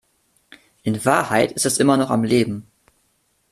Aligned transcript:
In 0.81 1.05
Wahrheit 1.05 1.51
ist 1.51 1.67
es 1.67 1.77
immer 1.77 1.95
noch 1.95 2.09
am 2.09 2.23
Leben. 2.23 2.65